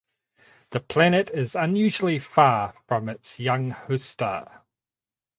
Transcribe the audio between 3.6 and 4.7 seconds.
host star.